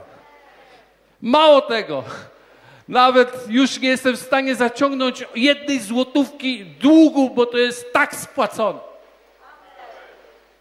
Mało 1.23 1.61
tego, 1.61 2.05
nawet 2.89 3.33
już 3.49 3.81
nie 3.81 3.89
jestem 3.89 4.17
w 4.17 4.21
stanie 4.21 4.55
zaciągnąć 4.55 5.25
jednej 5.35 5.81
złotówki 5.81 6.65
długu, 6.65 7.31
bo 7.31 7.47
to 7.47 7.59
jest 7.59 7.93
tak 7.93 8.17
spłacone. 8.17 8.79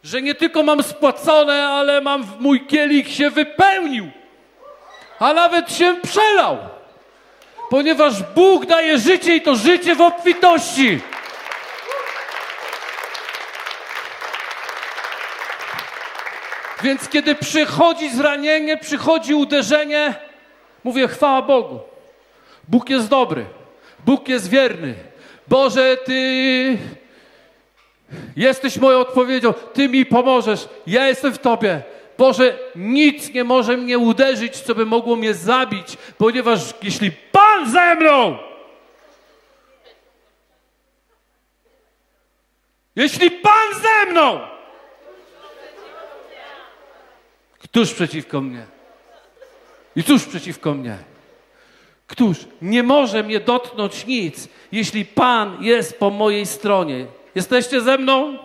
Że 0.03 0.21
nie 0.21 0.35
tylko 0.35 0.63
mam 0.63 0.83
spłacone, 0.83 1.67
ale 1.67 2.01
mam 2.01 2.25
mój 2.39 2.65
kielich 2.65 3.13
się 3.13 3.29
wypełnił, 3.29 4.11
a 5.19 5.33
nawet 5.33 5.73
się 5.73 5.95
przelał. 6.03 6.57
Ponieważ 7.69 8.23
Bóg 8.23 8.65
daje 8.65 8.97
życie 8.97 9.35
i 9.35 9.41
to 9.41 9.55
życie 9.55 9.95
w 9.95 10.01
obfitości. 10.01 10.99
Więc 16.83 17.09
kiedy 17.09 17.35
przychodzi 17.35 18.09
zranienie, 18.09 18.77
przychodzi 18.77 19.33
uderzenie, 19.33 20.15
mówię 20.83 21.07
chwała 21.07 21.41
Bogu. 21.41 21.96
Bóg 22.67 22.89
jest 22.89 23.07
dobry. 23.07 23.45
Bóg 24.05 24.29
jest 24.29 24.49
wierny. 24.49 24.95
Boże, 25.47 25.97
Ty 26.05 26.77
jesteś 28.35 28.77
moją 28.77 28.99
odpowiedzią. 28.99 29.53
Ty 29.53 29.89
mi 29.89 30.05
pomożesz. 30.05 30.69
Ja 30.87 31.07
jestem 31.07 31.33
w 31.33 31.39
Tobie. 31.39 31.81
Boże, 32.17 32.59
nic 32.75 33.33
nie 33.33 33.43
może 33.43 33.77
mnie 33.77 33.97
uderzyć, 33.97 34.61
co 34.61 34.75
by 34.75 34.85
mogło 34.85 35.15
mnie 35.15 35.33
zabić, 35.33 35.97
ponieważ 36.17 36.73
jeśli 36.83 37.11
Pan 37.11 37.71
ze 37.71 37.95
mną, 37.95 38.37
jeśli 42.95 43.31
Pan 43.31 43.81
ze 43.81 44.11
mną, 44.11 44.39
któż 47.59 47.93
przeciwko 47.93 48.41
mnie? 48.41 48.65
I 49.95 50.03
cóż 50.03 50.25
przeciwko 50.25 50.73
mnie? 50.73 50.97
Któż 52.07 52.37
nie 52.61 52.83
może 52.83 53.23
mnie 53.23 53.39
dotknąć 53.39 54.05
nic, 54.05 54.47
jeśli 54.71 55.05
Pan 55.05 55.63
jest 55.63 55.99
po 55.99 56.09
mojej 56.09 56.45
stronie? 56.45 57.05
Jesteście 57.35 57.81
ze 57.81 57.97
mną? 57.97 58.37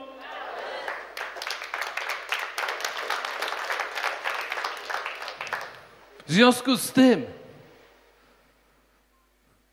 W 6.26 6.32
związku 6.32 6.76
z 6.76 6.92
tym, 6.92 7.26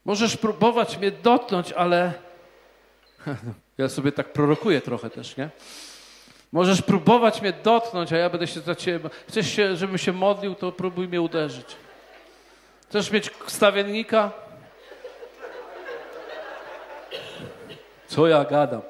możesz 0.06 0.38
próbować 0.38 0.98
mnie 0.98 1.12
dotknąć, 1.12 1.72
ale 1.72 2.14
ja 3.78 3.90
sobie 3.90 4.12
tak 4.12 4.34
prorokuję 4.34 4.82
trochę 4.82 5.10
też, 5.10 5.38
nie? 5.38 5.50
Możesz 6.52 6.82
próbować 6.82 7.42
mnie 7.42 7.54
dotknąć, 7.64 8.14
a 8.14 8.18
ja 8.18 8.30
będę 8.30 8.48
się 8.48 8.60
za 8.60 8.76
ciebie. 8.76 9.10
Chcesz, 9.28 9.50
się, 9.50 9.76
żebym 9.76 9.98
się 9.98 10.14
modlił, 10.14 10.56
to 10.56 10.72
próbuj 10.72 11.08
mnie 11.08 11.22
uderzyć. 11.22 11.76
Chcesz 12.90 13.12
mieć 13.12 13.30
stawiennika? 13.48 14.32
Co 18.08 18.28
ja 18.28 18.46
gadam? 18.46 18.82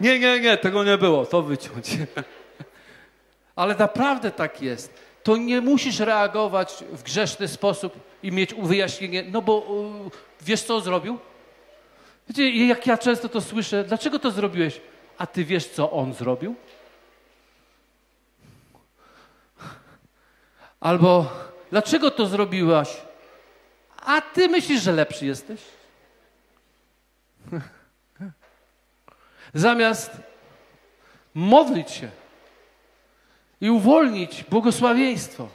Nie, 0.00 0.18
nie, 0.18 0.40
nie, 0.40 0.56
tego 0.56 0.84
nie 0.84 0.98
było, 0.98 1.26
to 1.26 1.42
wyciąć. 1.42 1.90
Ale 3.56 3.74
naprawdę 3.74 4.30
tak 4.30 4.62
jest. 4.62 4.94
To 5.22 5.36
nie 5.36 5.60
musisz 5.60 6.00
reagować 6.00 6.84
w 6.92 7.02
grzeszny 7.02 7.48
sposób 7.48 7.94
i 8.22 8.32
mieć 8.32 8.54
wyjaśnienie, 8.54 9.24
no 9.30 9.42
bo 9.42 9.66
wiesz 10.40 10.62
co 10.62 10.80
zrobił? 10.80 11.18
Wiecie, 12.28 12.66
jak 12.66 12.86
ja 12.86 12.98
często 12.98 13.28
to 13.28 13.40
słyszę, 13.40 13.84
dlaczego 13.84 14.18
to 14.18 14.30
zrobiłeś? 14.30 14.80
A 15.18 15.26
ty 15.26 15.44
wiesz, 15.44 15.68
co 15.68 15.90
on 15.90 16.14
zrobił? 16.14 16.54
Albo 20.80 21.26
dlaczego 21.72 22.10
to 22.10 22.26
zrobiłaś? 22.26 22.96
A 23.96 24.20
ty 24.20 24.48
myślisz, 24.48 24.82
że 24.82 24.92
lepszy 24.92 25.26
jesteś? 25.26 25.60
Zamiast 29.54 30.10
modlić 31.34 31.90
się 31.90 32.10
i 33.60 33.70
uwolnić 33.70 34.44
błogosławieństwo. 34.44 35.48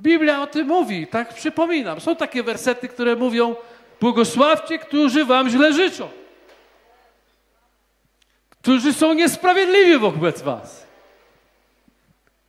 Biblia 0.00 0.42
o 0.42 0.46
tym 0.46 0.66
mówi, 0.66 1.06
tak 1.06 1.34
przypominam. 1.34 2.00
Są 2.00 2.16
takie 2.16 2.42
wersety, 2.42 2.88
które 2.88 3.16
mówią: 3.16 3.56
Błogosławcie, 4.00 4.78
którzy 4.78 5.24
wam 5.24 5.50
źle 5.50 5.72
życzą, 5.72 6.08
którzy 8.50 8.92
są 8.92 9.14
niesprawiedliwi 9.14 9.98
wobec 9.98 10.42
was. 10.42 10.85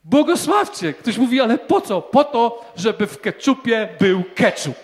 Błogosławcie. 0.04 0.92
Ktoś 0.92 1.18
mówi, 1.18 1.40
ale 1.40 1.58
po 1.58 1.80
co? 1.80 2.02
Po 2.02 2.24
to, 2.24 2.64
żeby 2.76 3.06
w 3.06 3.20
keczupie 3.20 3.88
był 4.00 4.22
keczup. 4.34 4.76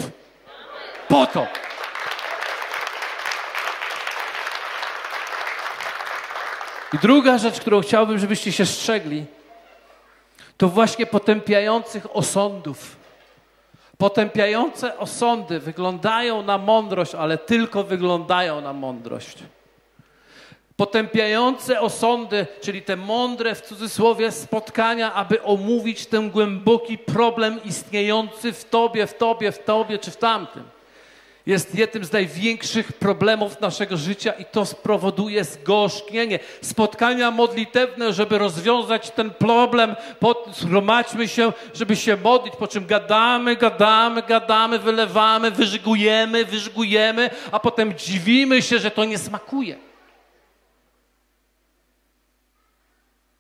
Po 1.09 1.27
to. 1.27 1.47
I 6.93 6.99
druga 6.99 7.39
rzecz, 7.39 7.61
którą 7.61 7.81
chciałbym, 7.81 8.19
żebyście 8.19 8.53
się 8.53 8.67
strzegli, 8.67 9.25
to 10.57 10.69
właśnie 10.69 11.07
potępiających 11.07 12.17
osądów. 12.17 12.97
Potępiające 13.99 14.99
osądy 14.99 15.61
wyglądają 15.61 16.43
na 16.43 16.59
mądrość, 16.59 17.15
ale 17.15 17.39
tylko 17.39 17.85
wyglądają 17.85 18.61
na 18.61 18.73
mądrość. 18.73 19.39
Potępiające 20.77 21.81
osądy, 21.81 22.47
czyli 22.61 22.83
te 22.83 22.97
mądre 22.97 23.55
w 23.55 23.61
cudzysłowie 23.61 24.33
spotkania, 24.33 25.15
aby 25.15 25.43
omówić 25.43 26.07
ten 26.07 26.31
głęboki 26.31 26.99
problem 26.99 27.61
istniejący 27.65 28.53
w 28.53 28.65
tobie, 28.65 29.07
w 29.07 29.15
tobie, 29.15 29.53
w 29.53 29.59
tobie 29.59 29.99
czy 29.99 30.11
w 30.11 30.17
tamtym 30.17 30.75
jest 31.47 31.75
jednym 31.75 32.05
z 32.05 32.13
największych 32.13 32.93
problemów 32.93 33.61
naszego 33.61 33.97
życia 33.97 34.33
i 34.33 34.45
to 34.45 34.67
spowoduje 34.67 35.45
zgorzknienie. 35.45 36.39
Spotkania 36.63 37.31
modlitewne, 37.31 38.13
żeby 38.13 38.39
rozwiązać 38.39 39.11
ten 39.11 39.31
problem, 39.31 39.97
zgromadźmy 40.53 41.29
się, 41.29 41.53
żeby 41.75 41.97
się 41.97 42.17
modlić, 42.17 42.57
po 42.57 42.67
czym 42.67 42.87
gadamy, 42.87 43.57
gadamy, 43.57 44.23
gadamy, 44.23 44.79
wylewamy, 44.79 45.51
wyżygujemy, 45.51 46.45
wyżygujemy, 46.45 47.31
a 47.53 47.61
potem 47.61 47.95
dziwimy 47.99 48.63
się, 48.63 48.79
że 48.79 48.91
to 48.91 49.05
nie 49.05 49.19
smakuje. 49.19 49.94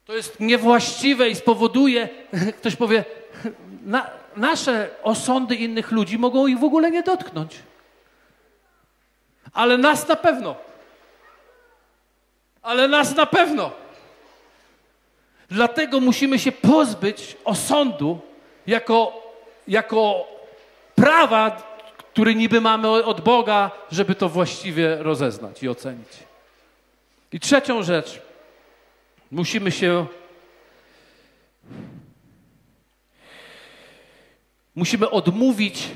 To 0.07 0.15
jest 0.15 0.41
niewłaściwe 0.41 1.29
i 1.29 1.35
spowoduje, 1.35 2.09
ktoś 2.59 2.77
powie, 2.77 3.05
na, 3.87 4.11
nasze 4.37 4.91
osądy 5.03 5.55
innych 5.55 5.91
ludzi 5.91 6.19
mogą 6.19 6.47
ich 6.47 6.59
w 6.59 6.65
ogóle 6.65 6.91
nie 6.91 7.03
dotknąć 7.03 7.55
ale 9.55 9.79
nas 9.79 10.09
na 10.09 10.17
pewno. 10.17 10.57
Ale 12.63 12.89
nas 12.89 13.15
na 13.17 13.27
pewno. 13.27 13.71
Dlatego 15.51 16.01
musimy 16.01 16.39
się 16.39 16.53
pozbyć 16.53 17.37
osądu 17.45 18.19
jako, 18.67 19.23
jako 19.69 20.27
prawa, 20.95 21.51
które 21.97 22.35
niby 22.35 22.61
mamy 22.61 22.89
od 22.89 23.21
Boga, 23.21 23.71
żeby 23.93 24.15
to 24.15 24.29
właściwie 24.29 24.97
rozeznać 24.97 25.63
i 25.63 25.69
ocenić. 25.69 26.09
I 27.33 27.41
trzecią 27.41 27.83
rzecz, 27.83 28.21
musimy 29.35 29.73
się. 29.73 30.07
Musimy 34.75 35.11
odmówić. 35.11 35.91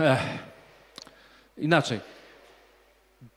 Ech, 0.00 0.20
Inaczej. 1.56 2.00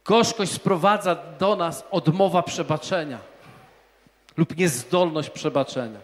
Gorzkość 0.05 0.51
sprowadza 0.51 1.15
do 1.15 1.55
nas 1.55 1.83
odmowa 1.91 2.43
przebaczenia 2.43 3.19
lub 4.37 4.57
niezdolność 4.57 5.29
przebaczenia. 5.29 5.99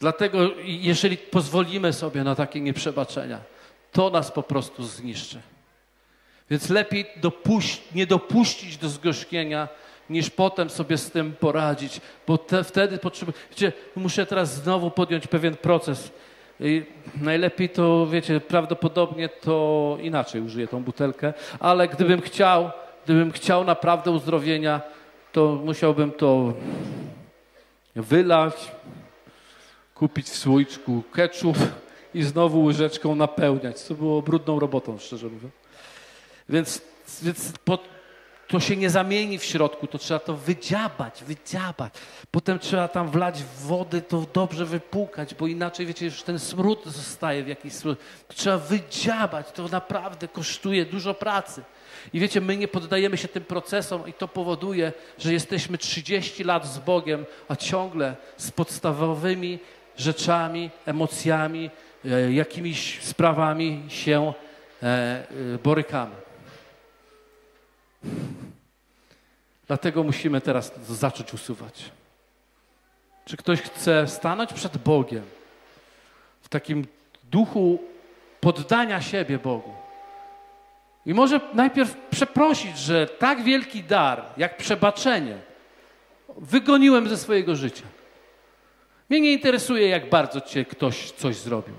Dlatego, 0.00 0.38
jeżeli 0.64 1.16
pozwolimy 1.16 1.92
sobie 1.92 2.24
na 2.24 2.34
takie 2.34 2.60
nieprzebaczenia, 2.60 3.40
to 3.92 4.10
nas 4.10 4.30
po 4.32 4.42
prostu 4.42 4.84
zniszczy. 4.84 5.40
Więc 6.52 6.70
lepiej 6.70 7.06
dopuść, 7.16 7.82
nie 7.94 8.06
dopuścić 8.06 8.76
do 8.76 8.88
zgorzkienia, 8.88 9.68
niż 10.10 10.30
potem 10.30 10.70
sobie 10.70 10.98
z 10.98 11.10
tym 11.10 11.32
poradzić, 11.32 12.00
bo 12.26 12.38
te, 12.38 12.64
wtedy 12.64 12.98
potrzebuję. 12.98 13.38
Wiecie, 13.50 13.72
muszę 13.96 14.26
teraz 14.26 14.54
znowu 14.54 14.90
podjąć 14.90 15.26
pewien 15.26 15.56
proces 15.56 16.10
i 16.60 16.82
najlepiej 17.20 17.68
to, 17.68 18.06
wiecie, 18.06 18.40
prawdopodobnie 18.40 19.28
to 19.28 19.96
inaczej 20.00 20.40
użyję 20.40 20.68
tą 20.68 20.82
butelkę, 20.82 21.32
ale 21.60 21.88
gdybym 21.88 22.20
chciał, 22.20 22.70
gdybym 23.04 23.32
chciał 23.32 23.64
naprawdę 23.64 24.10
uzdrowienia, 24.10 24.80
to 25.32 25.60
musiałbym 25.64 26.10
to 26.10 26.52
wylać, 27.96 28.72
kupić 29.94 30.26
w 30.26 30.36
słoiczku 30.36 31.02
ketchup 31.12 31.58
i 32.14 32.22
znowu 32.22 32.64
łyżeczką 32.64 33.14
napełniać, 33.14 33.80
co 33.80 33.94
było 33.94 34.22
brudną 34.22 34.58
robotą, 34.58 34.98
szczerze 34.98 35.28
mówiąc. 35.28 35.61
Więc, 36.52 36.82
więc 37.22 37.52
pod, 37.64 37.88
to 38.48 38.60
się 38.60 38.76
nie 38.76 38.90
zamieni 38.90 39.38
w 39.38 39.44
środku, 39.44 39.86
to 39.86 39.98
trzeba 39.98 40.20
to 40.20 40.36
wydziabać, 40.36 41.24
wydziabać. 41.24 41.94
Potem 42.30 42.58
trzeba 42.58 42.88
tam 42.88 43.10
wlać 43.10 43.42
wody, 43.42 44.02
to 44.02 44.26
dobrze 44.32 44.66
wypłukać, 44.66 45.34
bo 45.34 45.46
inaczej, 45.46 45.86
wiecie, 45.86 46.04
już 46.04 46.22
ten 46.22 46.38
smród 46.38 46.84
zostaje 46.86 47.44
w 47.44 47.48
jakiś 47.48 47.72
sposób. 47.72 47.98
Trzeba 48.28 48.58
wydziabać, 48.58 49.52
to 49.52 49.68
naprawdę 49.68 50.28
kosztuje 50.28 50.84
dużo 50.84 51.14
pracy. 51.14 51.62
I 52.12 52.20
wiecie, 52.20 52.40
my 52.40 52.56
nie 52.56 52.68
poddajemy 52.68 53.16
się 53.16 53.28
tym 53.28 53.44
procesom 53.44 54.08
i 54.08 54.12
to 54.12 54.28
powoduje, 54.28 54.92
że 55.18 55.32
jesteśmy 55.32 55.78
30 55.78 56.44
lat 56.44 56.66
z 56.66 56.78
Bogiem, 56.78 57.26
a 57.48 57.56
ciągle 57.56 58.16
z 58.36 58.50
podstawowymi 58.50 59.58
rzeczami, 59.96 60.70
emocjami, 60.86 61.70
e, 62.04 62.32
jakimiś 62.32 63.00
sprawami 63.02 63.82
się 63.88 64.32
e, 64.82 64.86
e, 64.86 65.24
borykamy. 65.62 66.21
Dlatego 69.66 70.02
musimy 70.02 70.40
teraz 70.40 70.72
zacząć 70.88 71.34
usuwać. 71.34 71.90
Czy 73.24 73.36
ktoś 73.36 73.60
chce 73.62 74.08
stanąć 74.08 74.52
przed 74.52 74.78
Bogiem 74.78 75.24
w 76.42 76.48
takim 76.48 76.86
duchu 77.30 77.78
poddania 78.40 79.00
siebie 79.00 79.38
Bogu? 79.38 79.74
I 81.06 81.14
może 81.14 81.40
najpierw 81.54 81.96
przeprosić, 82.10 82.78
że 82.78 83.06
tak 83.06 83.42
wielki 83.42 83.82
dar, 83.84 84.24
jak 84.36 84.56
przebaczenie, 84.56 85.38
wygoniłem 86.36 87.08
ze 87.08 87.16
swojego 87.16 87.56
życia. 87.56 87.84
Mnie 89.10 89.20
nie 89.20 89.32
interesuje, 89.32 89.88
jak 89.88 90.08
bardzo 90.08 90.40
cię 90.40 90.64
ktoś 90.64 91.10
coś 91.10 91.36
zrobił. 91.36 91.74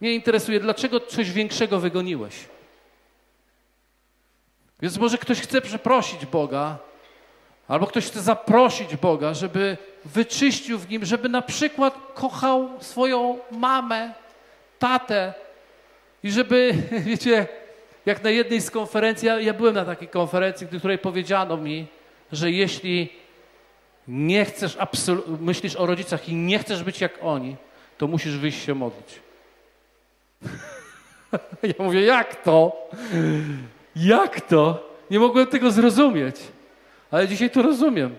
Mnie 0.00 0.14
interesuje, 0.14 0.60
dlaczego 0.60 1.00
coś 1.00 1.30
większego 1.30 1.80
wygoniłeś. 1.80 2.34
Więc 4.82 4.98
może 4.98 5.18
ktoś 5.18 5.40
chce 5.40 5.60
przeprosić 5.60 6.26
Boga, 6.26 6.78
albo 7.68 7.86
ktoś 7.86 8.06
chce 8.06 8.20
zaprosić 8.20 8.96
Boga, 8.96 9.34
żeby 9.34 9.76
wyczyścił 10.04 10.78
w 10.78 10.90
nim, 10.90 11.04
żeby 11.04 11.28
na 11.28 11.42
przykład 11.42 11.98
kochał 12.14 12.68
swoją 12.80 13.38
mamę, 13.50 14.14
tatę 14.78 15.34
i 16.22 16.30
żeby, 16.30 16.74
wiecie, 17.06 17.46
jak 18.06 18.24
na 18.24 18.30
jednej 18.30 18.60
z 18.60 18.70
konferencji, 18.70 19.28
ja, 19.28 19.40
ja 19.40 19.54
byłem 19.54 19.74
na 19.74 19.84
takiej 19.84 20.08
konferencji, 20.08 20.66
w 20.66 20.78
której 20.78 20.98
powiedziano 20.98 21.56
mi, 21.56 21.86
że 22.32 22.50
jeśli 22.50 23.12
nie 24.08 24.44
chcesz, 24.44 24.78
myślisz 25.40 25.76
o 25.76 25.86
rodzicach 25.86 26.28
i 26.28 26.34
nie 26.34 26.58
chcesz 26.58 26.82
być 26.82 27.00
jak 27.00 27.18
oni, 27.22 27.56
to 27.98 28.06
musisz 28.06 28.36
wyjść 28.36 28.64
się 28.64 28.74
modlić. 28.74 29.20
ja 31.62 31.84
mówię, 31.84 32.00
jak 32.00 32.42
to? 32.42 32.88
Jak 33.96 34.40
to? 34.40 34.90
Nie 35.10 35.20
mogłem 35.20 35.46
tego 35.46 35.70
zrozumieć, 35.70 36.36
ale 37.10 37.28
dzisiaj 37.28 37.50
to 37.50 37.62
rozumiem. 37.62 38.14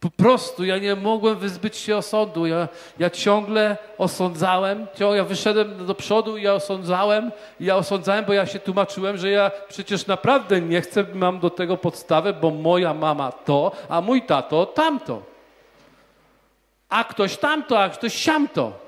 Po 0.00 0.10
prostu 0.10 0.64
ja 0.64 0.78
nie 0.78 0.94
mogłem 0.94 1.38
wyzbyć 1.38 1.76
się 1.76 1.96
osądu. 1.96 2.46
Ja, 2.46 2.68
ja 2.98 3.10
ciągle 3.10 3.76
osądzałem, 3.98 4.86
ja 5.14 5.24
wyszedłem 5.24 5.86
do 5.86 5.94
przodu 5.94 6.36
i 6.36 6.42
ja 6.42 6.54
osądzałem, 6.54 7.32
ja 7.60 7.76
osądzałem, 7.76 8.24
bo 8.24 8.32
ja 8.32 8.46
się 8.46 8.58
tłumaczyłem, 8.58 9.18
że 9.18 9.30
ja 9.30 9.50
przecież 9.68 10.06
naprawdę 10.06 10.60
nie 10.60 10.80
chcę, 10.80 11.04
mam 11.14 11.40
do 11.40 11.50
tego 11.50 11.76
podstawę, 11.76 12.32
bo 12.32 12.50
moja 12.50 12.94
mama 12.94 13.32
to, 13.32 13.72
a 13.88 14.00
mój 14.00 14.22
tato 14.22 14.66
tamto. 14.66 15.22
A 16.88 17.04
ktoś 17.04 17.36
tamto, 17.36 17.80
a 17.80 17.88
ktoś 17.88 18.14
siamto. 18.14 18.87